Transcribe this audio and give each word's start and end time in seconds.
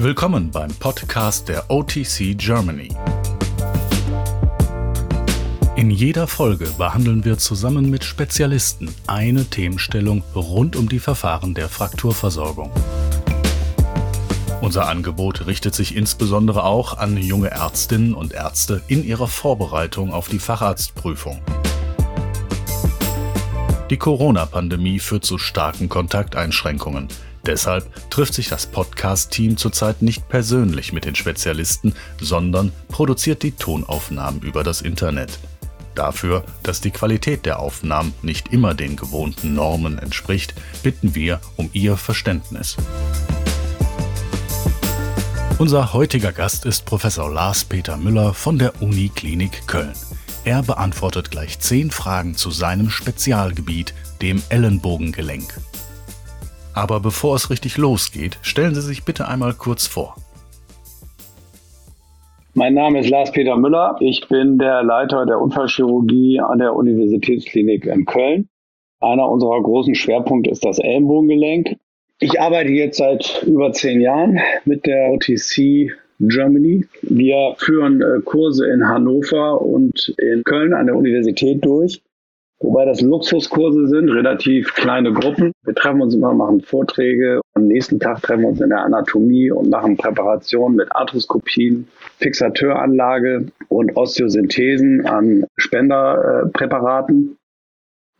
Willkommen 0.00 0.52
beim 0.52 0.72
Podcast 0.74 1.48
der 1.48 1.72
OTC 1.72 2.38
Germany. 2.38 2.94
In 5.74 5.90
jeder 5.90 6.28
Folge 6.28 6.68
behandeln 6.78 7.24
wir 7.24 7.36
zusammen 7.36 7.90
mit 7.90 8.04
Spezialisten 8.04 8.94
eine 9.08 9.46
Themenstellung 9.46 10.22
rund 10.36 10.76
um 10.76 10.88
die 10.88 11.00
Verfahren 11.00 11.52
der 11.52 11.68
Frakturversorgung. 11.68 12.70
Unser 14.60 14.88
Angebot 14.88 15.48
richtet 15.48 15.74
sich 15.74 15.96
insbesondere 15.96 16.62
auch 16.62 16.96
an 16.96 17.16
junge 17.16 17.50
Ärztinnen 17.50 18.14
und 18.14 18.32
Ärzte 18.32 18.82
in 18.86 19.02
ihrer 19.02 19.26
Vorbereitung 19.26 20.12
auf 20.12 20.28
die 20.28 20.38
Facharztprüfung. 20.38 21.42
Die 23.90 23.96
Corona-Pandemie 23.96 25.00
führt 25.00 25.24
zu 25.24 25.38
starken 25.38 25.88
Kontakteinschränkungen. 25.88 27.08
Deshalb 27.48 28.10
trifft 28.10 28.34
sich 28.34 28.50
das 28.50 28.66
Podcast-Team 28.66 29.56
zurzeit 29.56 30.02
nicht 30.02 30.28
persönlich 30.28 30.92
mit 30.92 31.06
den 31.06 31.14
Spezialisten, 31.14 31.94
sondern 32.20 32.72
produziert 32.88 33.42
die 33.42 33.52
Tonaufnahmen 33.52 34.42
über 34.42 34.62
das 34.62 34.82
Internet. 34.82 35.38
Dafür, 35.94 36.44
dass 36.62 36.82
die 36.82 36.90
Qualität 36.90 37.46
der 37.46 37.58
Aufnahmen 37.58 38.12
nicht 38.20 38.52
immer 38.52 38.74
den 38.74 38.96
gewohnten 38.96 39.54
Normen 39.54 39.98
entspricht, 39.98 40.52
bitten 40.82 41.14
wir 41.14 41.40
um 41.56 41.70
Ihr 41.72 41.96
Verständnis. 41.96 42.76
Unser 45.56 45.94
heutiger 45.94 46.32
Gast 46.32 46.66
ist 46.66 46.84
Professor 46.84 47.32
Lars 47.32 47.64
Peter 47.64 47.96
Müller 47.96 48.34
von 48.34 48.58
der 48.58 48.82
Uniklinik 48.82 49.66
Köln. 49.66 49.94
Er 50.44 50.62
beantwortet 50.62 51.30
gleich 51.30 51.58
zehn 51.60 51.90
Fragen 51.90 52.36
zu 52.36 52.50
seinem 52.50 52.90
Spezialgebiet, 52.90 53.94
dem 54.20 54.42
Ellenbogengelenk. 54.50 55.58
Aber 56.78 57.00
bevor 57.00 57.34
es 57.34 57.50
richtig 57.50 57.76
losgeht, 57.76 58.38
stellen 58.40 58.72
Sie 58.72 58.82
sich 58.82 59.04
bitte 59.04 59.26
einmal 59.26 59.52
kurz 59.52 59.88
vor. 59.88 60.14
Mein 62.54 62.74
Name 62.74 63.00
ist 63.00 63.10
Lars-Peter 63.10 63.56
Müller. 63.56 63.96
Ich 63.98 64.28
bin 64.28 64.58
der 64.58 64.84
Leiter 64.84 65.26
der 65.26 65.40
Unfallchirurgie 65.40 66.38
an 66.38 66.60
der 66.60 66.76
Universitätsklinik 66.76 67.84
in 67.86 68.04
Köln. 68.04 68.48
Einer 69.00 69.28
unserer 69.28 69.60
großen 69.60 69.96
Schwerpunkte 69.96 70.50
ist 70.50 70.64
das 70.64 70.78
Ellenbogengelenk. 70.78 71.78
Ich 72.20 72.40
arbeite 72.40 72.70
jetzt 72.70 72.98
seit 72.98 73.42
über 73.44 73.72
zehn 73.72 74.00
Jahren 74.00 74.38
mit 74.64 74.86
der 74.86 75.10
OTC 75.10 75.90
Germany. 76.20 76.84
Wir 77.02 77.56
führen 77.58 78.02
äh, 78.02 78.20
Kurse 78.24 78.70
in 78.70 78.86
Hannover 78.86 79.60
und 79.60 80.14
in 80.18 80.44
Köln 80.44 80.74
an 80.74 80.86
der 80.86 80.94
Universität 80.94 81.64
durch. 81.64 82.00
Wobei 82.60 82.84
das 82.84 83.00
Luxuskurse 83.00 83.86
sind, 83.86 84.08
relativ 84.08 84.74
kleine 84.74 85.12
Gruppen. 85.12 85.52
Wir 85.64 85.74
treffen 85.74 86.02
uns 86.02 86.14
immer, 86.14 86.34
machen 86.34 86.60
Vorträge. 86.60 87.40
Am 87.54 87.68
nächsten 87.68 88.00
Tag 88.00 88.20
treffen 88.22 88.42
wir 88.42 88.48
uns 88.48 88.60
in 88.60 88.70
der 88.70 88.82
Anatomie 88.82 89.50
und 89.52 89.70
machen 89.70 89.96
Präparationen 89.96 90.76
mit 90.76 90.94
Arthroskopien, 90.94 91.86
Fixateuranlage 92.18 93.46
und 93.68 93.96
Osteosynthesen 93.96 95.06
an 95.06 95.44
Spenderpräparaten. 95.56 97.36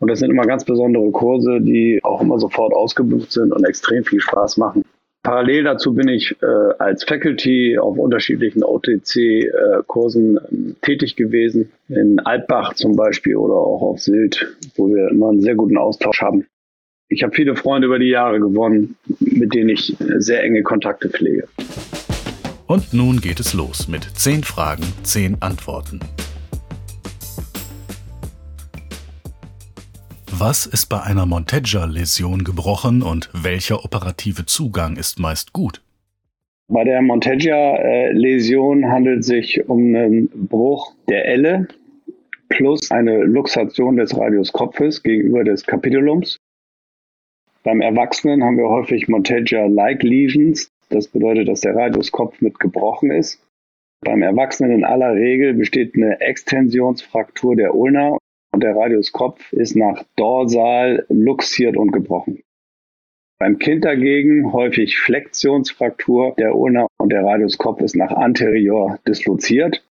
Und 0.00 0.08
das 0.08 0.20
sind 0.20 0.30
immer 0.30 0.46
ganz 0.46 0.64
besondere 0.64 1.10
Kurse, 1.10 1.60
die 1.60 1.98
auch 2.04 2.20
immer 2.20 2.38
sofort 2.38 2.72
ausgebucht 2.72 3.32
sind 3.32 3.52
und 3.52 3.64
extrem 3.64 4.04
viel 4.04 4.20
Spaß 4.20 4.56
machen. 4.56 4.84
Parallel 5.28 5.64
dazu 5.64 5.92
bin 5.92 6.08
ich 6.08 6.34
äh, 6.40 6.46
als 6.78 7.04
Faculty 7.04 7.76
auf 7.78 7.98
unterschiedlichen 7.98 8.64
OTC-Kursen 8.64 10.38
äh, 10.38 10.40
tätig 10.80 11.16
gewesen, 11.16 11.70
in 11.90 12.18
Altbach 12.20 12.72
zum 12.72 12.96
Beispiel 12.96 13.36
oder 13.36 13.52
auch 13.52 13.82
auf 13.82 14.00
Sylt, 14.00 14.56
wo 14.76 14.88
wir 14.88 15.10
immer 15.10 15.28
einen 15.28 15.42
sehr 15.42 15.54
guten 15.54 15.76
Austausch 15.76 16.22
haben. 16.22 16.46
Ich 17.10 17.22
habe 17.22 17.34
viele 17.34 17.56
Freunde 17.56 17.88
über 17.88 17.98
die 17.98 18.08
Jahre 18.08 18.40
gewonnen, 18.40 18.96
mit 19.20 19.52
denen 19.52 19.68
ich 19.68 19.94
sehr 19.98 20.42
enge 20.42 20.62
Kontakte 20.62 21.10
pflege. 21.10 21.46
Und 22.66 22.94
nun 22.94 23.20
geht 23.20 23.38
es 23.38 23.52
los 23.52 23.86
mit 23.86 24.04
zehn 24.04 24.42
Fragen, 24.42 24.84
zehn 25.02 25.36
Antworten. 25.42 26.00
Was 30.40 30.66
ist 30.66 30.86
bei 30.86 31.02
einer 31.02 31.26
Monteggia-Läsion 31.26 32.44
gebrochen 32.44 33.02
und 33.02 33.28
welcher 33.32 33.84
operative 33.84 34.46
Zugang 34.46 34.96
ist 34.96 35.18
meist 35.18 35.52
gut? 35.52 35.82
Bei 36.68 36.84
der 36.84 37.02
Monteggia-Läsion 37.02 38.86
handelt 38.86 39.20
es 39.20 39.26
sich 39.26 39.68
um 39.68 39.96
einen 39.96 40.28
Bruch 40.46 40.94
der 41.08 41.24
Elle 41.24 41.66
plus 42.48 42.92
eine 42.92 43.24
Luxation 43.24 43.96
des 43.96 44.16
Radiuskopfes 44.16 45.02
gegenüber 45.02 45.42
des 45.42 45.66
Capitulums. 45.66 46.36
Beim 47.64 47.80
Erwachsenen 47.80 48.44
haben 48.44 48.58
wir 48.58 48.68
häufig 48.68 49.08
Monteggia-like 49.08 50.04
Lesions. 50.04 50.68
Das 50.88 51.08
bedeutet, 51.08 51.48
dass 51.48 51.62
der 51.62 51.74
Radiuskopf 51.74 52.40
mit 52.40 52.60
gebrochen 52.60 53.10
ist. 53.10 53.42
Beim 54.02 54.22
Erwachsenen 54.22 54.70
in 54.70 54.84
aller 54.84 55.14
Regel 55.14 55.54
besteht 55.54 55.96
eine 55.96 56.20
Extensionsfraktur 56.20 57.56
der 57.56 57.74
Ulna 57.74 58.18
und 58.52 58.62
der 58.62 58.74
Radiuskopf 58.74 59.52
ist 59.52 59.76
nach 59.76 60.04
dorsal 60.16 61.06
luxiert 61.08 61.76
und 61.76 61.92
gebrochen. 61.92 62.42
Beim 63.38 63.58
Kind 63.58 63.84
dagegen 63.84 64.52
häufig 64.52 64.98
Flexionsfraktur 64.98 66.34
der 66.38 66.56
Ulna 66.56 66.88
und 66.98 67.12
der 67.12 67.22
Radiuskopf 67.22 67.80
ist 67.82 67.94
nach 67.94 68.10
anterior 68.10 68.98
disloziert. 69.06 69.84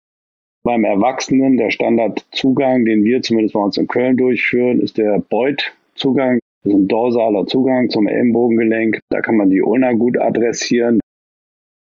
Beim 0.63 0.83
Erwachsenen 0.83 1.55
der 1.55 1.69
Standardzugang, 1.69 2.83
den 2.83 3.05
wir 3.05 3.21
zumindest 3.21 3.53
bei 3.53 3.61
uns 3.61 3.77
in 3.77 3.87
Köln 3.87 4.17
durchführen, 4.17 4.81
ist 4.81 4.97
der 4.97 5.19
Beuth-Zugang. 5.19 6.39
Das 6.63 6.73
ist 6.73 6.77
ein 6.77 6.87
dorsaler 6.89 7.45
Zugang 7.45 7.89
zum 7.89 8.07
Ellenbogengelenk. 8.07 8.99
Da 9.09 9.21
kann 9.21 9.37
man 9.37 9.49
die 9.49 9.61
Ulna 9.61 9.93
gut 9.93 10.17
adressieren. 10.17 10.99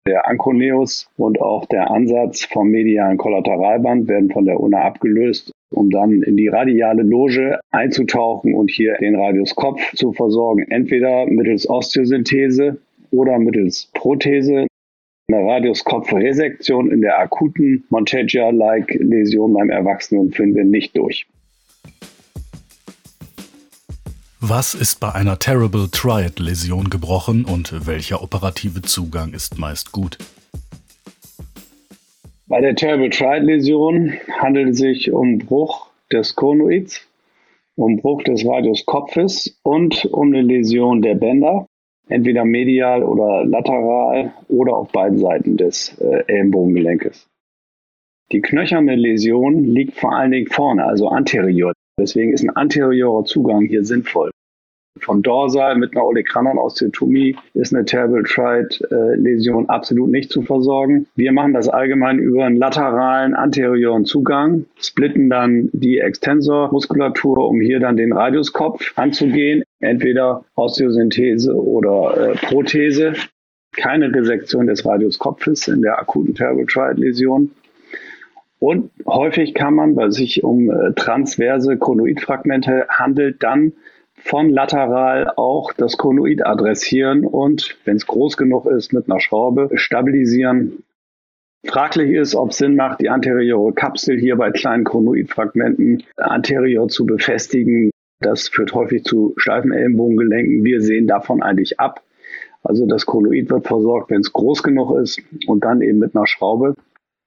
Der 0.07 0.27
Anconeus 0.27 1.07
und 1.17 1.39
auch 1.39 1.67
der 1.67 1.91
Ansatz 1.91 2.45
vom 2.45 2.69
medialen 2.69 3.17
Kollateralband 3.17 4.07
werden 4.07 4.31
von 4.31 4.45
der 4.45 4.59
Ulna 4.59 4.81
abgelöst 4.81 5.51
um 5.73 5.89
dann 5.89 6.21
in 6.23 6.37
die 6.37 6.47
radiale 6.47 7.03
Loge 7.03 7.59
einzutauchen 7.71 8.53
und 8.53 8.71
hier 8.71 8.95
den 8.99 9.15
Radiuskopf 9.15 9.93
zu 9.95 10.13
versorgen, 10.13 10.65
entweder 10.69 11.25
mittels 11.25 11.69
Osteosynthese 11.69 12.77
oder 13.11 13.39
mittels 13.39 13.89
Prothese. 13.93 14.67
Eine 15.27 15.45
Radiuskopfresektion 15.47 16.91
in 16.91 17.01
der 17.01 17.17
akuten 17.19 17.83
Monteggia-like 17.89 18.93
Läsion 18.99 19.53
beim 19.53 19.69
Erwachsenen 19.69 20.31
führen 20.31 20.53
wir 20.53 20.65
nicht 20.65 20.97
durch. 20.97 21.25
Was 24.45 24.75
ist 24.75 24.99
bei 24.99 25.13
einer 25.13 25.39
Terrible 25.39 25.87
Triad-Läsion 25.89 26.89
gebrochen 26.89 27.45
und 27.45 27.87
welcher 27.87 28.21
operative 28.21 28.81
Zugang 28.81 29.33
ist 29.33 29.57
meist 29.57 29.93
gut? 29.93 30.17
Bei 32.53 32.61
der 32.61 32.75
Terrible 32.75 33.09
Triad 33.09 33.41
Läsion 33.41 34.13
handelt 34.29 34.69
es 34.69 34.77
sich 34.77 35.11
um 35.11 35.39
Bruch 35.39 35.89
des 36.11 36.35
Konoids, 36.35 37.01
um 37.75 37.97
Bruch 37.97 38.21
des 38.21 38.45
Radiuskopfes 38.45 39.59
und 39.63 40.05
um 40.05 40.27
eine 40.27 40.43
Läsion 40.43 41.01
der 41.01 41.15
Bänder, 41.15 41.65
entweder 42.09 42.45
medial 42.45 43.01
oder 43.01 43.43
lateral 43.43 44.35
oder 44.49 44.75
auf 44.77 44.91
beiden 44.91 45.17
Seiten 45.17 45.57
des 45.57 45.97
äh, 45.99 46.25
Ellenbogengelenkes. 46.27 47.27
Die 48.31 48.41
knöcherne 48.41 48.97
Läsion 48.97 49.63
liegt 49.63 49.95
vor 49.95 50.15
allen 50.15 50.29
Dingen 50.29 50.45
vorne, 50.45 50.85
also 50.85 51.07
anterior. 51.07 51.73
Deswegen 51.99 52.33
ist 52.33 52.43
ein 52.43 52.55
anteriorer 52.55 53.25
Zugang 53.25 53.65
hier 53.65 53.83
sinnvoll 53.83 54.29
von 54.99 55.21
Dorsal 55.21 55.75
mit 55.77 55.95
einer 55.95 56.05
Olecranon-Osteotomie 56.05 57.35
ist 57.53 57.73
eine 57.73 57.85
Terrible 57.85 58.23
Triad-Läsion 58.23 59.69
absolut 59.69 60.09
nicht 60.09 60.31
zu 60.31 60.41
versorgen. 60.43 61.07
Wir 61.15 61.31
machen 61.31 61.53
das 61.53 61.67
allgemein 61.67 62.19
über 62.19 62.45
einen 62.45 62.57
lateralen 62.57 63.33
anterioren 63.33 64.05
Zugang, 64.05 64.65
splitten 64.79 65.29
dann 65.29 65.69
die 65.73 65.99
Extensormuskulatur, 65.99 67.47
um 67.47 67.59
hier 67.59 67.79
dann 67.79 67.97
den 67.97 68.13
Radiuskopf 68.13 68.93
anzugehen, 68.95 69.63
entweder 69.79 70.45
Osteosynthese 70.55 71.55
oder 71.55 72.31
äh, 72.31 72.35
Prothese. 72.35 73.13
Keine 73.75 74.13
Resektion 74.13 74.67
des 74.67 74.85
Radiuskopfes 74.85 75.67
in 75.67 75.81
der 75.81 75.97
akuten 75.97 76.35
Terrible 76.35 76.67
Triad-Läsion. 76.67 77.51
Und 78.59 78.91
häufig 79.07 79.55
kann 79.55 79.73
man, 79.73 79.95
weil 79.95 80.09
es 80.09 80.15
sich 80.15 80.43
um 80.43 80.69
äh, 80.69 80.93
transverse 80.93 81.75
Chronoidfragmente 81.77 82.85
handelt, 82.87 83.41
dann 83.41 83.73
von 84.23 84.49
lateral 84.49 85.31
auch 85.35 85.73
das 85.73 85.97
Konoid 85.97 86.45
adressieren 86.45 87.25
und, 87.25 87.77
wenn 87.85 87.97
es 87.97 88.07
groß 88.07 88.37
genug 88.37 88.65
ist, 88.65 88.93
mit 88.93 89.09
einer 89.09 89.19
Schraube 89.19 89.69
stabilisieren. 89.75 90.83
Fraglich 91.65 92.11
ist, 92.11 92.35
ob 92.35 92.51
es 92.51 92.57
Sinn 92.57 92.75
macht, 92.75 93.01
die 93.01 93.09
anteriore 93.09 93.73
Kapsel 93.73 94.19
hier 94.19 94.35
bei 94.35 94.51
kleinen 94.51 94.83
Konoidfragmenten 94.83 96.03
anterior 96.17 96.87
zu 96.87 97.05
befestigen. 97.05 97.91
Das 98.19 98.47
führt 98.47 98.73
häufig 98.73 99.03
zu 99.03 99.33
steifen 99.37 99.71
Ellenbogengelenken. 99.71 100.63
Wir 100.63 100.81
sehen 100.81 101.07
davon 101.07 101.41
eigentlich 101.41 101.79
ab. 101.79 102.01
Also 102.63 102.85
das 102.85 103.05
Konoid 103.05 103.49
wird 103.49 103.67
versorgt, 103.67 104.09
wenn 104.09 104.21
es 104.21 104.31
groß 104.31 104.63
genug 104.63 104.97
ist 104.97 105.21
und 105.47 105.65
dann 105.65 105.81
eben 105.81 105.99
mit 105.99 106.15
einer 106.15 106.27
Schraube, 106.27 106.75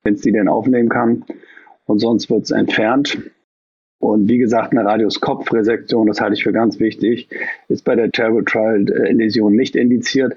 wenn 0.02 0.14
es 0.14 0.22
die 0.22 0.32
denn 0.32 0.48
aufnehmen 0.48 0.88
kann. 0.88 1.24
Und 1.84 1.98
sonst 1.98 2.30
wird 2.30 2.44
es 2.44 2.50
entfernt. 2.50 3.18
Und 3.98 4.28
wie 4.28 4.38
gesagt, 4.38 4.72
eine 4.72 4.84
Radiuskopfresektion, 4.84 6.06
das 6.06 6.20
halte 6.20 6.34
ich 6.34 6.44
für 6.44 6.52
ganz 6.52 6.78
wichtig, 6.78 7.28
ist 7.68 7.84
bei 7.84 7.94
der 7.94 8.10
Terrible 8.10 8.44
Trial 8.44 8.82
Läsion 8.82 9.54
nicht 9.54 9.74
indiziert. 9.74 10.36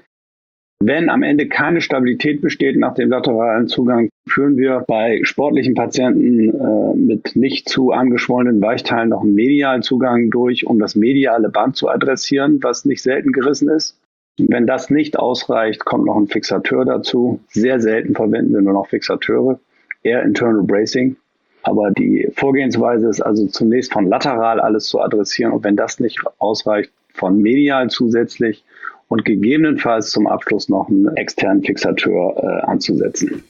Wenn 0.82 1.10
am 1.10 1.22
Ende 1.22 1.46
keine 1.46 1.82
Stabilität 1.82 2.40
besteht 2.40 2.78
nach 2.78 2.94
dem 2.94 3.10
lateralen 3.10 3.68
Zugang, 3.68 4.08
führen 4.26 4.56
wir 4.56 4.82
bei 4.88 5.20
sportlichen 5.24 5.74
Patienten 5.74 6.48
äh, 6.48 6.96
mit 6.96 7.36
nicht 7.36 7.68
zu 7.68 7.92
angeschwollenen 7.92 8.62
Weichteilen 8.62 9.10
noch 9.10 9.20
einen 9.20 9.34
medialen 9.34 9.82
Zugang 9.82 10.30
durch, 10.30 10.66
um 10.66 10.78
das 10.78 10.96
mediale 10.96 11.50
Band 11.50 11.76
zu 11.76 11.90
adressieren, 11.90 12.62
was 12.62 12.86
nicht 12.86 13.02
selten 13.02 13.32
gerissen 13.32 13.68
ist. 13.68 14.00
Wenn 14.38 14.66
das 14.66 14.88
nicht 14.88 15.18
ausreicht, 15.18 15.84
kommt 15.84 16.06
noch 16.06 16.16
ein 16.16 16.28
Fixateur 16.28 16.86
dazu. 16.86 17.40
Sehr 17.48 17.78
selten 17.80 18.14
verwenden 18.14 18.54
wir 18.54 18.62
nur 18.62 18.72
noch 18.72 18.86
Fixateure, 18.86 19.60
eher 20.02 20.22
Internal 20.22 20.62
Bracing. 20.62 21.16
Aber 21.62 21.90
die 21.90 22.30
Vorgehensweise 22.36 23.08
ist 23.08 23.20
also 23.20 23.46
zunächst 23.46 23.92
von 23.92 24.06
lateral 24.06 24.60
alles 24.60 24.86
zu 24.86 25.00
adressieren 25.00 25.52
und 25.52 25.64
wenn 25.64 25.76
das 25.76 26.00
nicht 26.00 26.18
ausreicht, 26.38 26.90
von 27.12 27.38
medial 27.38 27.90
zusätzlich 27.90 28.64
und 29.08 29.24
gegebenenfalls 29.24 30.10
zum 30.10 30.26
Abschluss 30.26 30.68
noch 30.68 30.88
einen 30.88 31.14
externen 31.16 31.62
Fixateur 31.62 32.36
äh, 32.36 32.66
anzusetzen. 32.66 33.42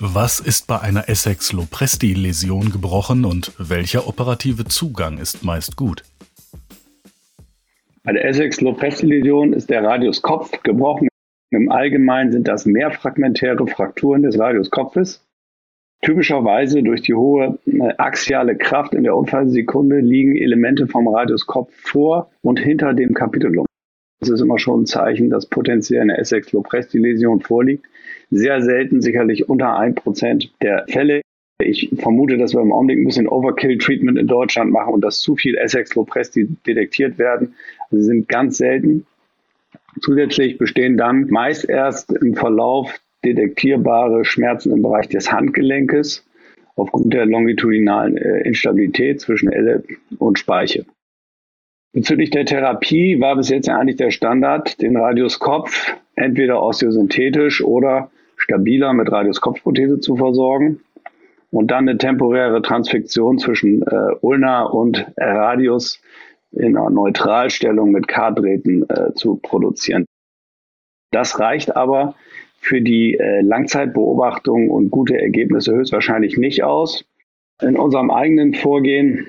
Was 0.00 0.40
ist 0.40 0.66
bei 0.66 0.80
einer 0.80 1.08
Essex-Lopresti-Läsion 1.08 2.72
gebrochen 2.72 3.24
und 3.24 3.52
welcher 3.58 4.06
operative 4.06 4.64
Zugang 4.66 5.18
ist 5.18 5.44
meist 5.44 5.76
gut? 5.76 6.02
Bei 8.02 8.12
der 8.12 8.26
Essex-Lopresti-Läsion 8.26 9.54
ist 9.54 9.70
der 9.70 9.82
Radius 9.82 10.20
Kopf 10.20 10.50
gebrochen. 10.62 11.08
Im 11.50 11.70
Allgemeinen 11.70 12.32
sind 12.32 12.48
das 12.48 12.66
mehrfragmentäre 12.66 13.66
Frakturen 13.66 14.22
des 14.22 14.38
Radius 14.38 14.70
Kopfes. 14.70 15.24
Typischerweise 16.04 16.82
durch 16.82 17.00
die 17.00 17.14
hohe 17.14 17.58
äh, 17.66 17.94
axiale 17.96 18.56
Kraft 18.56 18.92
in 18.94 19.04
der 19.04 19.16
Unfallsekunde 19.16 20.00
liegen 20.00 20.36
Elemente 20.36 20.86
vom 20.86 21.08
Radiuskopf 21.08 21.72
vor 21.74 22.30
und 22.42 22.58
hinter 22.58 22.92
dem 22.92 23.14
Kapitulum. 23.14 23.64
Das 24.20 24.28
ist 24.28 24.42
immer 24.42 24.58
schon 24.58 24.82
ein 24.82 24.86
Zeichen, 24.86 25.30
dass 25.30 25.46
potenziell 25.46 26.02
eine 26.02 26.18
Essex 26.18 26.52
Lopresti-Läsion 26.52 27.40
vorliegt. 27.40 27.86
Sehr 28.30 28.60
selten, 28.60 29.00
sicherlich 29.00 29.48
unter 29.48 29.78
1% 29.78 30.50
der 30.62 30.84
Fälle. 30.88 31.22
Ich 31.62 31.90
vermute, 31.96 32.36
dass 32.36 32.52
wir 32.52 32.60
im 32.60 32.72
Augenblick 32.72 32.98
ein 32.98 33.06
bisschen 33.06 33.28
Overkill-Treatment 33.28 34.18
in 34.18 34.26
Deutschland 34.26 34.72
machen 34.72 34.92
und 34.92 35.00
dass 35.00 35.20
zu 35.20 35.36
viel 35.36 35.54
Essex 35.56 35.94
Lopresti 35.94 36.48
detektiert 36.66 37.18
werden. 37.18 37.54
Also 37.90 37.96
sie 37.96 38.04
sind 38.04 38.28
ganz 38.28 38.58
selten. 38.58 39.06
Zusätzlich 40.00 40.58
bestehen 40.58 40.96
dann 40.96 41.28
meist 41.28 41.68
erst 41.68 42.12
im 42.12 42.34
Verlauf 42.34 42.98
detektierbare 43.24 44.24
Schmerzen 44.24 44.72
im 44.72 44.82
Bereich 44.82 45.08
des 45.08 45.32
Handgelenkes 45.32 46.26
aufgrund 46.76 47.14
der 47.14 47.26
longitudinalen 47.26 48.16
äh, 48.16 48.40
Instabilität 48.40 49.20
zwischen 49.20 49.50
Elle 49.52 49.84
und 50.18 50.38
Speiche. 50.38 50.84
Bezüglich 51.92 52.30
der 52.30 52.44
Therapie 52.44 53.20
war 53.20 53.36
bis 53.36 53.50
jetzt 53.50 53.68
eigentlich 53.68 53.96
der 53.96 54.10
Standard, 54.10 54.82
den 54.82 54.96
Radius 54.96 55.38
Kopf 55.38 55.94
entweder 56.16 56.60
osteosynthetisch 56.62 57.62
oder 57.62 58.10
stabiler 58.36 58.92
mit 58.92 59.10
Radius 59.10 59.40
Kopfprothese 59.40 60.00
zu 60.00 60.16
versorgen 60.16 60.80
und 61.50 61.70
dann 61.70 61.88
eine 61.88 61.98
temporäre 61.98 62.62
Transfektion 62.62 63.38
zwischen 63.38 63.82
äh, 63.82 64.14
Ulna 64.20 64.64
und 64.64 65.06
Radius 65.16 66.00
in 66.56 66.76
einer 66.76 66.90
Neutralstellung 66.90 67.90
mit 67.92 68.08
K-Drähten 68.08 68.88
äh, 68.88 69.14
zu 69.14 69.36
produzieren. 69.36 70.06
Das 71.10 71.38
reicht 71.38 71.76
aber 71.76 72.14
für 72.60 72.80
die 72.80 73.14
äh, 73.14 73.40
Langzeitbeobachtung 73.42 74.70
und 74.70 74.90
gute 74.90 75.20
Ergebnisse 75.20 75.72
höchstwahrscheinlich 75.74 76.38
nicht 76.38 76.64
aus. 76.64 77.04
In 77.62 77.76
unserem 77.76 78.10
eigenen 78.10 78.54
Vorgehen 78.54 79.26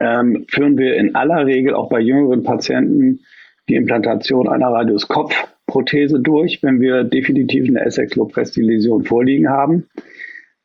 ähm, 0.00 0.44
führen 0.48 0.76
wir 0.78 0.96
in 0.96 1.14
aller 1.14 1.46
Regel 1.46 1.74
auch 1.74 1.88
bei 1.88 2.00
jüngeren 2.00 2.42
Patienten 2.42 3.20
die 3.68 3.76
Implantation 3.76 4.48
einer 4.48 4.68
Radius-Kopf-Prothese 4.68 6.20
durch, 6.20 6.62
wenn 6.62 6.80
wir 6.80 7.04
definitiv 7.04 7.68
eine 7.68 7.84
Essex-Lopresti-Läsion 7.84 9.04
vorliegen 9.04 9.48
haben. 9.48 9.88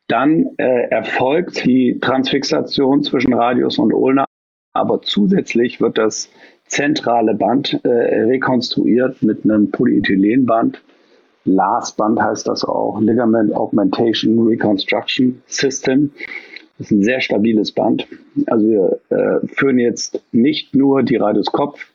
Dann 0.08 0.48
äh, 0.56 0.88
erfolgt 0.88 1.64
die 1.64 1.98
Transfixation 2.00 3.02
zwischen 3.02 3.34
Radius 3.34 3.78
und 3.78 3.92
Ulna, 3.92 4.24
aber 4.72 5.02
zusätzlich 5.02 5.80
wird 5.80 5.98
das 5.98 6.30
zentrale 6.66 7.34
Band 7.34 7.80
äh, 7.84 7.88
rekonstruiert 7.88 9.22
mit 9.22 9.44
einem 9.44 9.70
Polyethylenband, 9.70 10.82
LAS-Band 11.48 12.20
heißt 12.20 12.46
das 12.46 12.64
auch, 12.64 13.00
Ligament 13.00 13.54
Augmentation 13.54 14.46
Reconstruction 14.46 15.42
System. 15.46 16.10
Das 16.76 16.88
ist 16.88 16.92
ein 16.92 17.02
sehr 17.02 17.20
stabiles 17.20 17.72
Band. 17.72 18.06
Also 18.46 18.66
wir 18.66 19.00
äh, 19.08 19.46
führen 19.48 19.78
jetzt 19.78 20.22
nicht 20.30 20.74
nur 20.74 21.02
die 21.02 21.16
Radiuskopf 21.16 21.86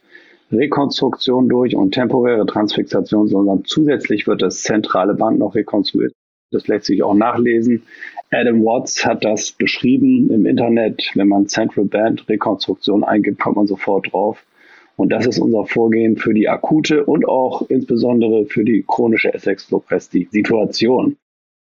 Rekonstruktion 0.51 1.49
durch 1.49 1.75
und 1.75 1.93
temporäre 1.93 2.45
Transfixation, 2.45 3.27
sondern 3.27 3.63
zusätzlich 3.65 4.27
wird 4.27 4.41
das 4.41 4.61
zentrale 4.61 5.13
Band 5.13 5.39
noch 5.39 5.55
rekonstruiert. 5.55 6.13
Das 6.51 6.67
lässt 6.67 6.85
sich 6.85 7.03
auch 7.03 7.15
nachlesen. 7.15 7.83
Adam 8.31 8.63
Watts 8.63 9.05
hat 9.05 9.23
das 9.23 9.51
beschrieben 9.51 10.31
im 10.31 10.45
Internet. 10.45 11.11
Wenn 11.15 11.27
man 11.27 11.47
Central 11.47 11.85
Band 11.85 12.27
Rekonstruktion 12.29 13.03
eingibt, 13.03 13.39
kommt 13.39 13.57
man 13.57 13.67
sofort 13.67 14.11
drauf. 14.11 14.43
Und 14.95 15.11
das 15.11 15.25
ist 15.25 15.39
unser 15.39 15.65
Vorgehen 15.65 16.17
für 16.17 16.33
die 16.33 16.49
akute 16.49 17.05
und 17.05 17.27
auch 17.27 17.63
insbesondere 17.69 18.45
für 18.45 18.63
die 18.63 18.83
chronische 18.87 19.33
Essex-Lopresti-Situation. 19.33 21.17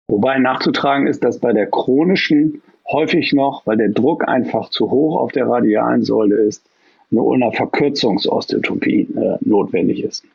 Wobei 0.10 0.38
nachzutragen 0.40 1.08
ist, 1.08 1.24
dass 1.24 1.40
bei 1.40 1.54
der 1.54 1.68
chronischen 1.68 2.62
häufig 2.92 3.32
noch, 3.34 3.66
weil 3.66 3.78
der 3.78 3.90
Druck 3.90 4.28
einfach 4.28 4.70
zu 4.70 4.92
hoch 4.92 5.20
auf 5.20 5.32
der 5.32 5.48
radialen 5.48 6.04
Säule 6.04 6.36
ist, 6.36 6.66
eine 7.12 7.22
Ulna-Verkürzungsosteotopie 7.22 9.08
äh, 9.16 9.38
notwendig 9.42 10.04
ist. 10.04 10.26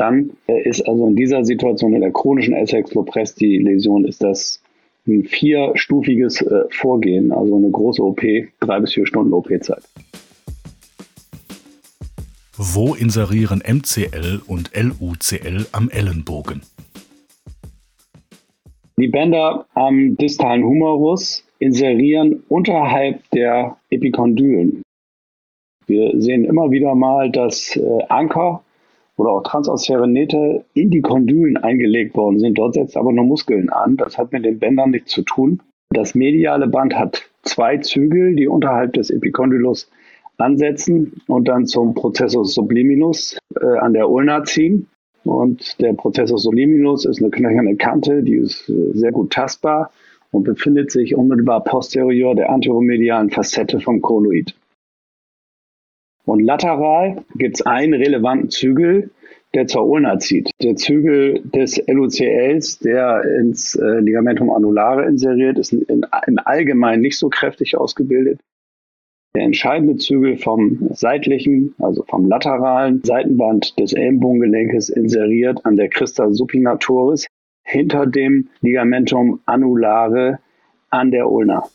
Dann 0.00 0.30
äh, 0.46 0.66
ist 0.66 0.80
also 0.88 1.08
in 1.08 1.14
dieser 1.14 1.44
Situation 1.44 1.92
in 1.92 2.00
der 2.00 2.10
chronischen 2.10 2.54
Essex-Lopresti-Läsion 2.54 4.06
ist 4.06 4.22
das 4.22 4.62
ein 5.06 5.24
vierstufiges 5.24 6.40
äh, 6.40 6.62
Vorgehen, 6.70 7.30
also 7.32 7.56
eine 7.56 7.70
große 7.70 8.02
OP, 8.02 8.22
drei 8.60 8.80
bis 8.80 8.94
vier 8.94 9.04
Stunden 9.04 9.34
OP-Zeit. 9.34 9.82
Wo 12.56 12.94
inserieren 12.94 13.62
MCL 13.62 14.40
und 14.46 14.70
LUCL 14.74 15.66
am 15.72 15.90
Ellenbogen? 15.90 16.62
Die 18.96 19.08
Bänder 19.08 19.66
am 19.74 20.16
distalen 20.16 20.64
Humerus 20.64 21.44
inserieren 21.58 22.42
unterhalb 22.48 23.20
der 23.32 23.76
Epikondylen. 23.90 24.80
Wir 25.86 26.18
sehen 26.22 26.46
immer 26.46 26.70
wieder 26.70 26.94
mal, 26.94 27.30
dass 27.30 27.76
äh, 27.76 28.02
Anker 28.08 28.62
oder 29.20 29.32
auch 29.32 29.42
transossiäre 29.42 30.08
Nähte 30.08 30.64
in 30.72 30.90
die 30.90 31.02
Kondylen 31.02 31.58
eingelegt 31.58 32.16
worden 32.16 32.38
sind. 32.38 32.56
Dort 32.56 32.72
setzt 32.72 32.96
aber 32.96 33.12
nur 33.12 33.26
Muskeln 33.26 33.68
an. 33.68 33.98
Das 33.98 34.16
hat 34.16 34.32
mit 34.32 34.46
den 34.46 34.58
Bändern 34.58 34.90
nichts 34.90 35.12
zu 35.12 35.20
tun. 35.20 35.60
Das 35.92 36.14
mediale 36.14 36.68
Band 36.68 36.98
hat 36.98 37.28
zwei 37.42 37.76
Zügel, 37.76 38.34
die 38.34 38.48
unterhalb 38.48 38.94
des 38.94 39.10
Epikondylus 39.10 39.90
ansetzen 40.38 41.20
und 41.26 41.48
dann 41.48 41.66
zum 41.66 41.94
Prozessus 41.94 42.54
subliminus 42.54 43.36
äh, 43.60 43.78
an 43.78 43.92
der 43.92 44.08
Ulna 44.08 44.44
ziehen. 44.44 44.86
Und 45.24 45.78
der 45.82 45.92
Prozessus 45.92 46.44
subliminus 46.44 47.04
ist 47.04 47.20
eine 47.20 47.30
knöcherne 47.30 47.76
Kante, 47.76 48.22
die 48.22 48.36
ist 48.36 48.70
äh, 48.70 48.92
sehr 48.94 49.12
gut 49.12 49.34
tastbar 49.34 49.90
und 50.30 50.44
befindet 50.44 50.90
sich 50.92 51.14
unmittelbar 51.14 51.62
posterior 51.62 52.34
der 52.34 52.48
anteromedialen 52.48 53.28
Facette 53.28 53.80
vom 53.80 54.00
Konoid. 54.00 54.54
Und 56.24 56.40
lateral 56.40 57.24
gibt 57.34 57.56
es 57.56 57.66
einen 57.66 57.94
relevanten 57.94 58.50
Zügel, 58.50 59.10
der 59.54 59.66
zur 59.66 59.86
Ulna 59.86 60.18
zieht. 60.18 60.50
Der 60.62 60.76
Zügel 60.76 61.42
des 61.42 61.82
LUCLs, 61.86 62.78
der 62.78 63.22
ins 63.38 63.74
äh, 63.74 64.00
Ligamentum 64.00 64.50
annulare 64.50 65.06
inseriert, 65.06 65.58
ist 65.58 65.72
in, 65.72 66.06
im 66.26 66.38
Allgemeinen 66.44 67.02
nicht 67.02 67.18
so 67.18 67.28
kräftig 67.28 67.76
ausgebildet. 67.76 68.40
Der 69.34 69.42
entscheidende 69.42 69.96
Zügel 69.96 70.36
vom 70.36 70.88
seitlichen, 70.92 71.74
also 71.78 72.04
vom 72.04 72.28
lateralen 72.28 73.02
Seitenband 73.04 73.78
des 73.78 73.92
Ellenbogengelenkes 73.92 74.88
inseriert 74.88 75.64
an 75.64 75.76
der 75.76 75.88
Crista 75.88 76.32
supinatoris 76.32 77.26
hinter 77.62 78.06
dem 78.06 78.48
Ligamentum 78.60 79.40
annulare 79.46 80.40
an 80.90 81.12
der 81.12 81.30
Ulna. 81.30 81.68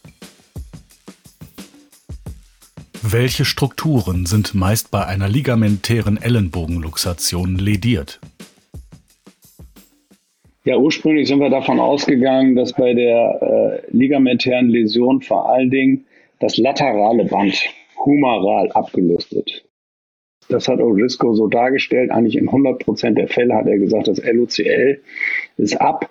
Welche 3.17 3.45
Strukturen 3.45 4.25
sind 4.25 4.53
meist 4.53 4.91
bei 4.91 5.05
einer 5.05 5.29
ligamentären 5.29 6.21
Ellenbogenluxation 6.21 7.55
lediert? 7.55 8.19
Ja, 10.65 10.75
ursprünglich 10.75 11.29
sind 11.29 11.39
wir 11.39 11.49
davon 11.49 11.79
ausgegangen, 11.79 12.57
dass 12.57 12.73
bei 12.73 12.93
der 12.93 13.81
äh, 13.87 13.95
ligamentären 13.95 14.67
Läsion 14.67 15.21
vor 15.21 15.49
allen 15.49 15.69
Dingen 15.69 16.03
das 16.41 16.57
laterale 16.57 17.23
Band 17.23 17.57
humeral 18.05 18.69
abgelöst 18.73 19.33
wird. 19.33 19.63
Das 20.49 20.67
hat 20.67 20.81
O'Risco 20.81 21.35
so 21.35 21.47
dargestellt. 21.47 22.11
Eigentlich 22.11 22.35
in 22.35 22.49
100 22.49 22.79
Prozent 22.79 23.17
der 23.17 23.29
Fälle 23.29 23.55
hat 23.55 23.65
er 23.65 23.77
gesagt, 23.77 24.09
das 24.09 24.21
LOCL 24.21 24.99
ist 25.55 25.79
ab. 25.79 26.09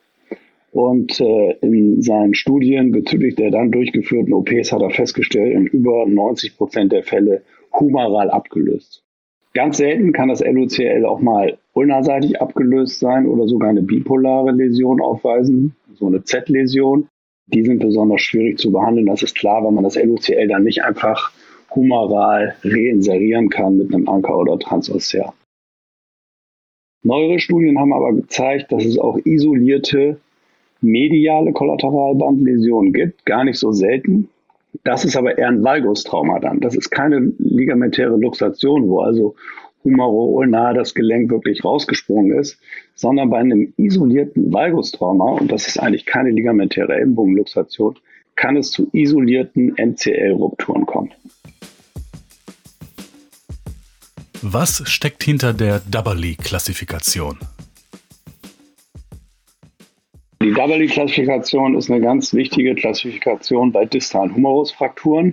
Und 0.74 1.20
äh, 1.20 1.52
in 1.60 2.02
seinen 2.02 2.34
Studien 2.34 2.90
bezüglich 2.90 3.36
der 3.36 3.52
dann 3.52 3.70
durchgeführten 3.70 4.32
OPs 4.32 4.72
hat 4.72 4.82
er 4.82 4.90
festgestellt, 4.90 5.54
in 5.54 5.68
über 5.68 6.04
90 6.04 6.56
Prozent 6.56 6.90
der 6.90 7.04
Fälle 7.04 7.42
humeral 7.78 8.28
abgelöst. 8.28 9.04
Ganz 9.54 9.76
selten 9.76 10.12
kann 10.12 10.30
das 10.30 10.40
LUCL 10.44 11.04
auch 11.06 11.20
mal 11.20 11.58
ulnaseitig 11.74 12.42
abgelöst 12.42 12.98
sein 12.98 13.28
oder 13.28 13.46
sogar 13.46 13.70
eine 13.70 13.82
bipolare 13.82 14.50
Läsion 14.50 15.00
aufweisen, 15.00 15.76
so 15.94 16.08
eine 16.08 16.24
Z-Läsion. 16.24 17.06
Die 17.46 17.62
sind 17.62 17.78
besonders 17.78 18.22
schwierig 18.22 18.58
zu 18.58 18.72
behandeln. 18.72 19.06
Das 19.06 19.22
ist 19.22 19.36
klar, 19.36 19.62
weil 19.62 19.70
man 19.70 19.84
das 19.84 19.94
LUCL 19.94 20.48
dann 20.48 20.64
nicht 20.64 20.82
einfach 20.82 21.30
humoral 21.72 22.56
reinserieren 22.64 23.48
kann 23.48 23.76
mit 23.76 23.94
einem 23.94 24.08
Anker 24.08 24.36
oder 24.38 24.58
Transossea. 24.58 25.32
Neuere 27.04 27.38
Studien 27.38 27.78
haben 27.78 27.92
aber 27.92 28.12
gezeigt, 28.12 28.72
dass 28.72 28.84
es 28.84 28.98
auch 28.98 29.18
isolierte 29.24 30.18
mediale 30.80 31.52
Kollateralbandläsionen 31.52 32.92
gibt, 32.92 33.24
gar 33.24 33.44
nicht 33.44 33.58
so 33.58 33.72
selten. 33.72 34.28
Das 34.82 35.04
ist 35.04 35.16
aber 35.16 35.38
eher 35.38 35.48
ein 35.48 35.62
Valgustrauma 35.62 36.40
dann. 36.40 36.60
Das 36.60 36.74
ist 36.74 36.90
keine 36.90 37.32
ligamentäre 37.38 38.16
Luxation, 38.16 38.88
wo 38.88 39.00
also 39.00 39.34
humero-ulnar 39.84 40.74
das 40.74 40.94
Gelenk 40.94 41.30
wirklich 41.30 41.64
rausgesprungen 41.64 42.38
ist, 42.38 42.58
sondern 42.94 43.30
bei 43.30 43.38
einem 43.38 43.72
isolierten 43.76 44.52
Valgustrauma, 44.52 45.32
und 45.32 45.52
das 45.52 45.68
ist 45.68 45.78
eigentlich 45.78 46.06
keine 46.06 46.30
ligamentäre 46.30 46.94
Ellenbogenluxation, 46.94 47.96
kann 48.34 48.56
es 48.56 48.70
zu 48.70 48.88
isolierten 48.92 49.74
MCL-Rupturen 49.76 50.86
kommen. 50.86 51.12
Was 54.42 54.82
steckt 54.90 55.22
hinter 55.22 55.52
der 55.54 55.80
Double-Klassifikation? 55.90 57.38
Die 60.44 60.52
Double-Klassifikation 60.52 61.74
ist 61.74 61.90
eine 61.90 62.02
ganz 62.02 62.34
wichtige 62.34 62.74
Klassifikation 62.74 63.72
bei 63.72 63.86
distalen 63.86 64.34
Humerusfrakturen. 64.34 65.32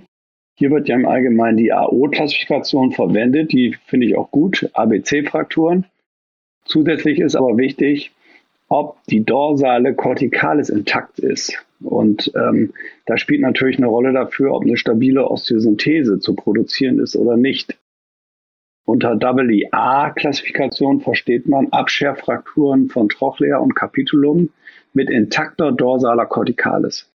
Hier 0.54 0.70
wird 0.70 0.88
ja 0.88 0.94
im 0.94 1.04
Allgemeinen 1.04 1.58
die 1.58 1.70
AO-Klassifikation 1.70 2.92
verwendet. 2.92 3.52
Die 3.52 3.76
finde 3.84 4.06
ich 4.06 4.16
auch 4.16 4.30
gut, 4.30 4.70
ABC-Frakturen. 4.72 5.84
Zusätzlich 6.64 7.18
ist 7.18 7.36
aber 7.36 7.58
wichtig, 7.58 8.12
ob 8.68 9.04
die 9.04 9.22
dorsale 9.22 9.94
Corticalis 9.94 10.70
intakt 10.70 11.18
ist. 11.18 11.62
Und 11.82 12.32
ähm, 12.34 12.72
da 13.04 13.18
spielt 13.18 13.42
natürlich 13.42 13.76
eine 13.76 13.88
Rolle 13.88 14.14
dafür, 14.14 14.54
ob 14.54 14.62
eine 14.62 14.78
stabile 14.78 15.30
Osteosynthese 15.30 16.20
zu 16.20 16.34
produzieren 16.34 16.98
ist 17.00 17.16
oder 17.16 17.36
nicht. 17.36 17.76
Unter 18.92 19.18
AA-Klassifikation 19.18 21.00
versteht 21.00 21.48
man 21.48 21.68
Abscherfrakturen 21.70 22.90
von 22.90 23.08
Trochlea 23.08 23.56
und 23.56 23.74
Capitulum 23.74 24.50
mit 24.92 25.08
intakter 25.08 25.72
dorsaler 25.72 26.26
Corticalis. 26.26 27.10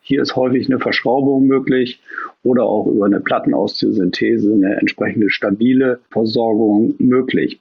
Hier 0.00 0.20
ist 0.20 0.34
häufig 0.34 0.66
eine 0.66 0.80
Verschraubung 0.80 1.46
möglich 1.46 2.02
oder 2.42 2.64
auch 2.64 2.88
über 2.88 3.06
eine 3.06 3.20
Plattenausziehsynthese 3.20 4.52
eine 4.52 4.80
entsprechende 4.80 5.30
stabile 5.30 6.00
Versorgung 6.10 6.96
möglich. 6.98 7.60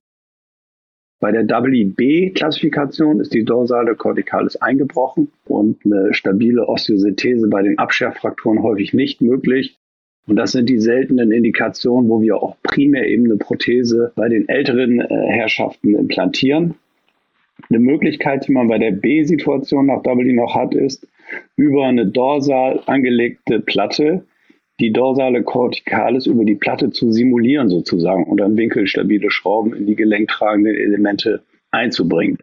Bei 1.20 1.32
der 1.32 1.48
WB-Klassifikation 1.48 3.20
ist 3.20 3.32
die 3.32 3.46
dorsale 3.46 3.96
Corticalis 3.96 4.56
eingebrochen 4.56 5.32
und 5.46 5.86
eine 5.86 6.16
stabile 6.16 6.68
Osteosynthese 6.68 7.48
bei 7.48 7.62
den 7.62 7.78
Abscherfrakturen 7.78 8.64
häufig 8.64 8.96
nicht 8.96 9.22
möglich. 9.22 9.78
Und 10.28 10.36
das 10.36 10.52
sind 10.52 10.70
die 10.70 10.80
seltenen 10.80 11.32
Indikationen, 11.32 12.10
wo 12.10 12.22
wir 12.22 12.38
auch 12.38 12.56
primär 12.64 13.08
eben 13.08 13.26
eine 13.26 13.38
Prothese 13.38 14.12
bei 14.16 14.30
den 14.30 14.48
älteren 14.48 15.02
äh, 15.02 15.08
Herrschaften 15.28 15.96
implantieren. 15.96 16.76
Eine 17.70 17.80
Möglichkeit, 17.80 18.48
die 18.48 18.52
man 18.52 18.68
bei 18.68 18.78
der 18.78 18.92
B-Situation 18.92 19.88
nach 19.88 20.04
Double 20.04 20.32
noch 20.34 20.56
hat, 20.56 20.74
ist, 20.74 21.08
über 21.56 21.86
eine 21.86 22.08
dorsal 22.08 22.82
angelegte 22.86 23.60
Platte 23.60 24.26
die 24.82 24.92
dorsale 24.92 25.44
Corticalis 25.44 26.26
über 26.26 26.44
die 26.44 26.56
Platte 26.56 26.90
zu 26.90 27.12
simulieren 27.12 27.70
sozusagen 27.70 28.24
und 28.24 28.38
dann 28.38 28.58
winkelstabile 28.58 29.30
Schrauben 29.30 29.74
in 29.76 29.86
die 29.86 29.96
gelenktragenden 29.96 30.76
Elemente 30.76 31.44
einzubringen. 31.70 32.40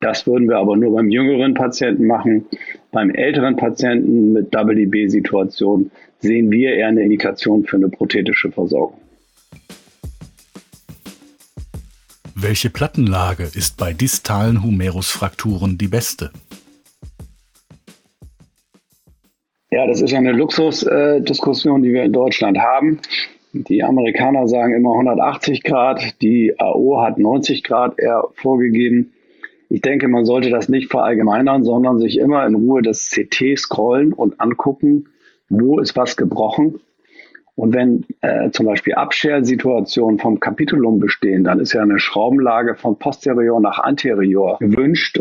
Das 0.00 0.26
würden 0.28 0.48
wir 0.48 0.58
aber 0.58 0.76
nur 0.76 0.94
beim 0.94 1.10
jüngeren 1.10 1.54
Patienten 1.54 2.06
machen. 2.06 2.46
Beim 2.92 3.10
älteren 3.10 3.56
Patienten 3.56 4.32
mit 4.32 4.52
WB-Situation 4.54 5.90
sehen 6.20 6.50
wir 6.52 6.74
eher 6.74 6.88
eine 6.88 7.02
Indikation 7.02 7.64
für 7.64 7.76
eine 7.76 7.88
prothetische 7.88 8.52
Versorgung. 8.52 9.00
Welche 12.36 12.70
Plattenlage 12.70 13.42
ist 13.42 13.76
bei 13.76 13.92
distalen 13.92 14.62
Humerusfrakturen 14.62 15.76
die 15.76 15.88
beste? 15.88 16.30
Ja, 19.72 19.86
das 19.88 20.00
ist 20.00 20.14
eine 20.14 20.30
Luxusdiskussion, 20.30 21.82
äh, 21.82 21.86
die 21.88 21.92
wir 21.92 22.04
in 22.04 22.12
Deutschland 22.12 22.58
haben. 22.58 23.00
Die 23.52 23.82
Amerikaner 23.82 24.46
sagen 24.46 24.74
immer 24.74 24.92
180 24.92 25.64
Grad, 25.64 26.22
die 26.22 26.54
AO 26.58 27.02
hat 27.02 27.18
90 27.18 27.64
Grad 27.64 27.98
eher 27.98 28.28
vorgegeben. 28.34 29.12
Ich 29.68 29.82
denke, 29.82 30.08
man 30.08 30.24
sollte 30.24 30.50
das 30.50 30.68
nicht 30.68 30.90
verallgemeinern, 30.90 31.64
sondern 31.64 31.98
sich 31.98 32.18
immer 32.18 32.46
in 32.46 32.54
Ruhe 32.54 32.82
das 32.82 33.10
CT 33.10 33.58
scrollen 33.58 34.12
und 34.12 34.40
angucken, 34.40 35.08
wo 35.48 35.78
ist 35.78 35.96
was 35.96 36.16
gebrochen 36.16 36.80
und 37.58 37.74
wenn 37.74 38.04
äh, 38.20 38.52
zum 38.52 38.66
Beispiel 38.66 38.94
Abscher-Situationen 38.94 40.20
vom 40.20 40.38
Kapitulum 40.38 41.00
bestehen, 41.00 41.42
dann 41.42 41.58
ist 41.58 41.72
ja 41.72 41.82
eine 41.82 41.98
Schraubenlage 41.98 42.76
von 42.76 43.00
posterior 43.00 43.60
nach 43.60 43.80
anterior 43.80 44.58
gewünscht. 44.60 45.20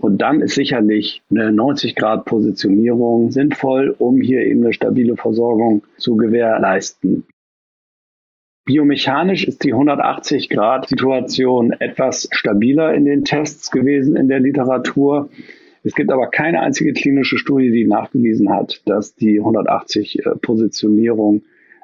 Und 0.00 0.18
dann 0.18 0.42
ist 0.42 0.54
sicherlich 0.54 1.22
eine 1.28 1.50
90-Grad-Positionierung 1.50 3.32
sinnvoll, 3.32 3.96
um 3.98 4.20
hier 4.20 4.46
eben 4.46 4.62
eine 4.62 4.72
stabile 4.72 5.16
Versorgung 5.16 5.82
zu 5.96 6.16
gewährleisten. 6.16 7.26
Biomechanisch 8.64 9.44
ist 9.44 9.64
die 9.64 9.74
180-Grad-Situation 9.74 11.72
etwas 11.72 12.28
stabiler 12.30 12.94
in 12.94 13.04
den 13.04 13.24
Tests 13.24 13.72
gewesen 13.72 14.14
in 14.14 14.28
der 14.28 14.38
Literatur. 14.38 15.30
Es 15.82 15.96
gibt 15.96 16.12
aber 16.12 16.28
keine 16.28 16.60
einzige 16.60 16.92
klinische 16.92 17.38
Studie, 17.38 17.72
die 17.72 17.86
nachgewiesen 17.86 18.50
hat, 18.50 18.80
dass 18.86 19.16
die 19.16 19.40
180-Positionierung 19.40 21.42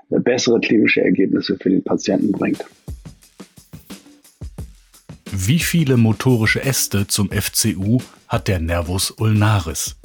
bessere 0.09 0.61
klinische 0.61 1.03
Ergebnisse 1.03 1.57
für 1.61 1.71
den 1.71 1.83
Patienten 1.83 2.31
bringt. 2.31 2.65
Wie 5.33 5.59
viele 5.59 5.97
motorische 5.97 6.65
Äste 6.65 7.09
zum 7.09 7.31
FCU 7.31 7.99
hat 8.29 8.47
der 8.47 8.61
Nervus 8.61 9.11
ulnaris? 9.11 9.97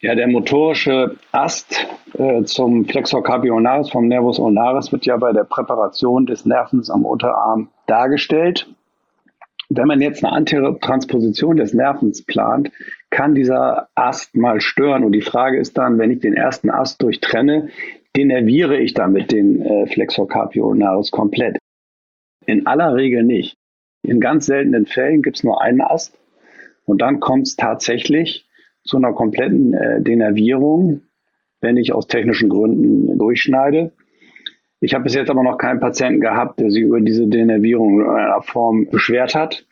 Ja, 0.00 0.16
der 0.16 0.26
motorische 0.26 1.14
Ast 1.30 1.86
äh, 2.18 2.44
zum 2.44 2.84
Flexor 2.84 3.22
carpionaris 3.22 3.90
vom 3.90 4.08
Nervus 4.08 4.38
ulnaris 4.38 4.92
wird 4.92 5.06
ja 5.06 5.16
bei 5.16 5.32
der 5.32 5.44
Präparation 5.44 6.26
des 6.26 6.44
Nervens 6.46 6.90
am 6.90 7.04
Unterarm 7.04 7.68
dargestellt. 7.86 8.68
Wenn 9.68 9.88
man 9.88 10.00
jetzt 10.00 10.24
eine 10.24 10.32
anteriore 10.32 10.78
Transposition 10.78 11.56
des 11.56 11.74
Nervens 11.74 12.24
plant, 12.24 12.70
kann 13.10 13.34
dieser 13.34 13.88
Ast 13.94 14.36
mal 14.36 14.60
stören. 14.60 15.02
Und 15.02 15.12
die 15.12 15.22
Frage 15.22 15.58
ist 15.58 15.76
dann, 15.76 15.98
wenn 15.98 16.10
ich 16.10 16.20
den 16.20 16.34
ersten 16.34 16.70
Ast 16.70 17.02
durchtrenne, 17.02 17.68
denerviere 18.16 18.78
ich 18.78 18.94
damit 18.94 19.32
den 19.32 19.62
äh, 19.62 19.86
Flexor 19.86 20.28
carpionaris 20.28 21.10
komplett? 21.10 21.58
In 22.46 22.66
aller 22.66 22.94
Regel 22.94 23.24
nicht. 23.24 23.56
In 24.02 24.20
ganz 24.20 24.46
seltenen 24.46 24.86
Fällen 24.86 25.22
gibt 25.22 25.38
es 25.38 25.44
nur 25.44 25.60
einen 25.60 25.80
Ast 25.80 26.16
und 26.84 27.02
dann 27.02 27.18
kommt 27.18 27.48
es 27.48 27.56
tatsächlich 27.56 28.46
zu 28.84 28.98
einer 28.98 29.12
kompletten 29.12 29.74
äh, 29.74 30.00
Denervierung, 30.00 31.02
wenn 31.60 31.76
ich 31.76 31.92
aus 31.92 32.06
technischen 32.06 32.48
Gründen 32.48 33.18
durchschneide. 33.18 33.92
Ich 34.80 34.94
habe 34.94 35.04
bis 35.04 35.14
jetzt 35.14 35.30
aber 35.30 35.42
noch 35.42 35.58
keinen 35.58 35.80
Patienten 35.80 36.20
gehabt, 36.20 36.60
der 36.60 36.70
sich 36.70 36.82
über 36.82 37.00
diese 37.00 37.26
Denervierung 37.26 38.00
in 38.00 38.06
einer 38.06 38.42
Form 38.42 38.88
beschwert 38.90 39.34
hat. 39.34 39.66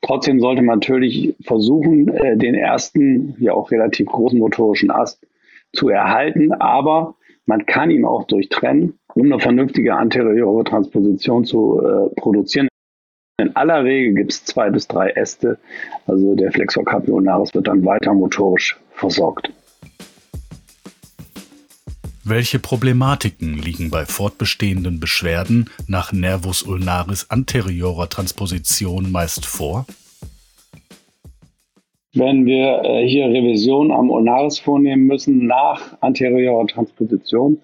Trotzdem 0.00 0.40
sollte 0.40 0.62
man 0.62 0.78
natürlich 0.78 1.34
versuchen, 1.42 2.08
äh, 2.08 2.36
den 2.36 2.54
ersten, 2.54 3.36
ja 3.38 3.52
auch 3.52 3.70
relativ 3.70 4.06
großen 4.06 4.38
motorischen 4.38 4.90
Ast 4.90 5.26
zu 5.72 5.88
erhalten, 5.88 6.52
aber 6.52 7.16
man 7.46 7.66
kann 7.66 7.90
ihn 7.90 8.04
auch 8.04 8.24
durchtrennen, 8.24 8.98
um 9.14 9.26
eine 9.26 9.40
vernünftige 9.40 9.94
anteriore 9.94 10.64
Transposition 10.64 11.44
zu 11.44 11.82
äh, 11.82 12.14
produzieren. 12.20 12.68
In 13.38 13.56
aller 13.56 13.84
Regel 13.84 14.14
gibt 14.14 14.32
es 14.32 14.44
zwei 14.44 14.70
bis 14.70 14.86
drei 14.86 15.10
Äste, 15.10 15.58
also 16.06 16.34
der 16.34 16.52
Flexor 16.52 16.84
capionaris 16.84 17.54
wird 17.54 17.66
dann 17.66 17.84
weiter 17.84 18.14
motorisch 18.14 18.80
versorgt. 18.92 19.52
Welche 22.26 22.58
Problematiken 22.58 23.58
liegen 23.58 23.90
bei 23.90 24.06
fortbestehenden 24.06 24.98
Beschwerden 24.98 25.68
nach 25.86 26.10
Nervus 26.10 26.62
ulnaris 26.62 27.26
anteriorer 27.28 28.08
Transposition 28.08 29.12
meist 29.12 29.44
vor? 29.44 29.84
Wenn 32.14 32.46
wir 32.46 32.80
äh, 32.82 33.06
hier 33.06 33.26
Revision 33.26 33.92
am 33.92 34.08
Ulnaris 34.08 34.58
vornehmen 34.58 35.06
müssen 35.06 35.46
nach 35.46 35.98
anteriorer 36.00 36.66
Transposition, 36.66 37.60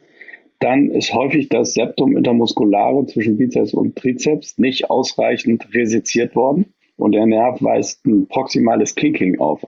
dann 0.58 0.90
ist 0.90 1.14
häufig 1.14 1.48
das 1.48 1.72
Septum 1.72 2.14
intermusculare 2.14 3.06
zwischen 3.06 3.38
Bizeps 3.38 3.72
und 3.72 3.96
Trizeps 3.96 4.58
nicht 4.58 4.90
ausreichend 4.90 5.72
resiziert 5.72 6.36
worden 6.36 6.74
und 6.98 7.12
der 7.12 7.24
Nerv 7.24 7.62
weist 7.62 8.04
ein 8.04 8.28
proximales 8.28 8.94
Kinking 8.94 9.40
auf. 9.40 9.64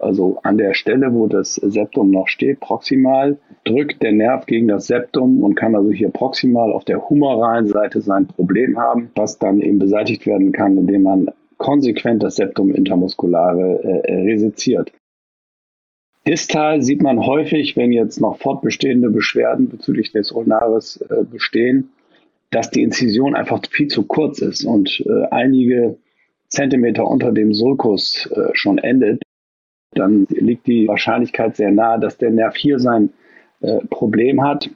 Also 0.00 0.38
an 0.44 0.58
der 0.58 0.74
Stelle, 0.74 1.12
wo 1.12 1.26
das 1.26 1.54
Septum 1.54 2.10
noch 2.10 2.28
steht, 2.28 2.60
proximal, 2.60 3.36
drückt 3.64 4.00
der 4.02 4.12
Nerv 4.12 4.46
gegen 4.46 4.68
das 4.68 4.86
Septum 4.86 5.42
und 5.42 5.56
kann 5.56 5.74
also 5.74 5.90
hier 5.90 6.10
proximal 6.10 6.72
auf 6.72 6.84
der 6.84 7.08
humoralen 7.08 7.66
Seite 7.66 8.00
sein 8.00 8.28
Problem 8.28 8.78
haben, 8.78 9.10
was 9.16 9.38
dann 9.38 9.60
eben 9.60 9.80
beseitigt 9.80 10.24
werden 10.24 10.52
kann, 10.52 10.78
indem 10.78 11.02
man 11.02 11.30
konsequent 11.56 12.22
das 12.22 12.36
Septum 12.36 12.72
intermuskulare 12.72 14.04
äh, 14.04 14.14
resiziert. 14.22 14.92
Distal 16.28 16.82
sieht 16.82 17.02
man 17.02 17.26
häufig, 17.26 17.76
wenn 17.76 17.90
jetzt 17.90 18.20
noch 18.20 18.38
fortbestehende 18.38 19.10
Beschwerden 19.10 19.68
bezüglich 19.68 20.12
des 20.12 20.30
Ulnaris 20.30 20.98
äh, 21.10 21.24
bestehen, 21.24 21.90
dass 22.50 22.70
die 22.70 22.82
Inzision 22.82 23.34
einfach 23.34 23.60
viel 23.68 23.88
zu 23.88 24.06
kurz 24.06 24.40
ist 24.40 24.64
und 24.64 25.04
äh, 25.06 25.26
einige 25.32 25.98
Zentimeter 26.48 27.06
unter 27.06 27.32
dem 27.32 27.52
Sulcus 27.52 28.30
äh, 28.30 28.50
schon 28.52 28.78
endet 28.78 29.22
dann 29.92 30.26
liegt 30.30 30.66
die 30.66 30.88
Wahrscheinlichkeit 30.88 31.56
sehr 31.56 31.70
nahe, 31.70 31.98
dass 31.98 32.18
der 32.18 32.30
Nerv 32.30 32.56
hier 32.56 32.78
sein 32.78 33.10
äh, 33.60 33.78
Problem 33.90 34.42
hat. 34.42 34.70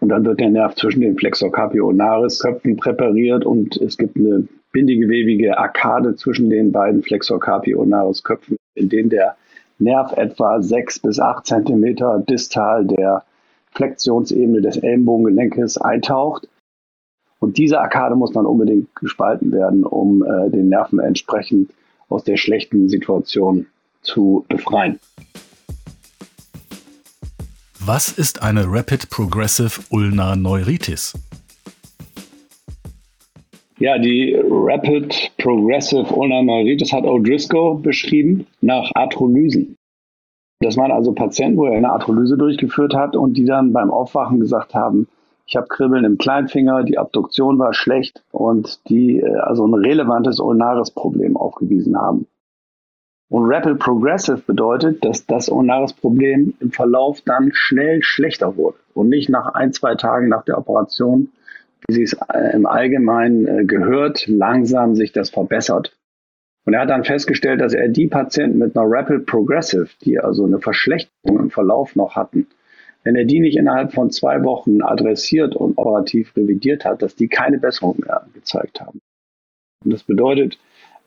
Und 0.00 0.10
dann 0.10 0.24
wird 0.24 0.40
der 0.40 0.50
Nerv 0.50 0.74
zwischen 0.76 1.00
den 1.00 1.16
Flexor 1.16 1.50
carpio 1.50 1.88
ulnaris 1.88 2.40
Köpfen 2.40 2.76
präpariert 2.76 3.44
und 3.44 3.76
es 3.78 3.98
gibt 3.98 4.16
eine 4.16 4.46
bindigewebige 4.72 5.58
Arkade 5.58 6.14
zwischen 6.14 6.50
den 6.50 6.70
beiden 6.70 7.02
Flexor 7.02 7.40
carpio 7.40 7.80
ulnaris 7.80 8.22
Köpfen, 8.22 8.56
in 8.74 8.88
denen 8.88 9.10
der 9.10 9.36
Nerv 9.80 10.12
etwa 10.16 10.60
sechs 10.60 11.00
bis 11.00 11.18
acht 11.18 11.46
Zentimeter 11.46 12.22
distal 12.28 12.84
der 12.84 13.24
Flexionsebene 13.72 14.60
des 14.60 14.76
Ellenbogengelenkes 14.76 15.78
eintaucht. 15.78 16.48
Und 17.40 17.58
diese 17.58 17.80
Arkade 17.80 18.16
muss 18.16 18.32
dann 18.32 18.46
unbedingt 18.46 18.94
gespalten 18.96 19.52
werden, 19.52 19.84
um 19.84 20.24
äh, 20.24 20.50
den 20.50 20.68
Nerven 20.68 20.98
entsprechend 20.98 21.72
aus 22.08 22.24
der 22.24 22.36
schlechten 22.36 22.88
Situation 22.88 23.66
zu 24.08 24.44
befreien. 24.48 24.98
Was 27.80 28.10
ist 28.10 28.42
eine 28.42 28.64
Rapid 28.66 29.08
Progressive 29.10 29.80
Ulnar 29.90 30.36
Neuritis? 30.36 31.14
Ja, 33.78 33.96
die 33.96 34.36
Rapid 34.36 35.32
Progressive 35.38 36.12
Ulnar 36.12 36.42
Neuritis 36.42 36.92
hat 36.92 37.04
O'Driscoll 37.04 37.80
beschrieben 37.80 38.46
nach 38.60 38.90
Arthrolysen. 38.94 39.76
Das 40.60 40.76
waren 40.76 40.90
also 40.90 41.12
Patienten, 41.12 41.56
wo 41.56 41.66
er 41.66 41.76
eine 41.76 41.90
Arthrolyse 41.90 42.36
durchgeführt 42.36 42.94
hat 42.94 43.14
und 43.14 43.36
die 43.36 43.44
dann 43.44 43.72
beim 43.72 43.92
Aufwachen 43.92 44.40
gesagt 44.40 44.74
haben, 44.74 45.06
ich 45.46 45.56
habe 45.56 45.68
Kribbeln 45.68 46.04
im 46.04 46.18
Kleinfinger, 46.18 46.82
die 46.82 46.98
Abduktion 46.98 47.58
war 47.58 47.72
schlecht 47.72 48.22
und 48.32 48.80
die 48.90 49.20
äh, 49.20 49.36
also 49.36 49.66
ein 49.66 49.74
relevantes 49.74 50.40
ulnares 50.40 50.90
Problem 50.90 51.36
aufgewiesen 51.36 51.96
haben. 51.96 52.26
Und 53.30 53.44
Rapid 53.44 53.78
Progressive 53.78 54.38
bedeutet, 54.38 55.04
dass 55.04 55.26
das 55.26 55.50
Ulnaris-Problem 55.50 56.54
im 56.60 56.70
Verlauf 56.70 57.20
dann 57.22 57.50
schnell 57.52 58.02
schlechter 58.02 58.56
wurde 58.56 58.78
und 58.94 59.10
nicht 59.10 59.28
nach 59.28 59.54
ein, 59.54 59.72
zwei 59.72 59.94
Tagen 59.96 60.28
nach 60.28 60.44
der 60.44 60.56
Operation, 60.56 61.30
wie 61.86 61.94
sie 61.94 62.02
es 62.04 62.14
äh, 62.32 62.54
im 62.54 62.64
Allgemeinen 62.64 63.46
äh, 63.46 63.64
gehört, 63.64 64.26
langsam 64.26 64.94
sich 64.94 65.12
das 65.12 65.28
verbessert. 65.28 65.94
Und 66.64 66.74
er 66.74 66.80
hat 66.80 66.90
dann 66.90 67.04
festgestellt, 67.04 67.60
dass 67.60 67.74
er 67.74 67.88
die 67.88 68.08
Patienten 68.08 68.58
mit 68.58 68.76
einer 68.76 68.86
Rapid 68.88 69.26
Progressive, 69.26 69.88
die 70.02 70.18
also 70.18 70.44
eine 70.44 70.58
Verschlechterung 70.58 71.38
im 71.38 71.50
Verlauf 71.50 71.96
noch 71.96 72.16
hatten, 72.16 72.46
wenn 73.04 73.14
er 73.14 73.24
die 73.24 73.40
nicht 73.40 73.56
innerhalb 73.56 73.92
von 73.92 74.10
zwei 74.10 74.42
Wochen 74.42 74.82
adressiert 74.82 75.54
und 75.54 75.78
operativ 75.78 76.34
revidiert 76.36 76.84
hat, 76.84 77.02
dass 77.02 77.14
die 77.14 77.28
keine 77.28 77.58
Besserung 77.58 77.96
mehr 77.98 78.26
gezeigt 78.34 78.80
haben. 78.80 79.00
Und 79.84 79.92
das 79.92 80.02
bedeutet, 80.02 80.58